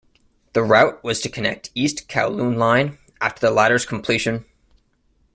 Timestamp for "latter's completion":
3.53-4.45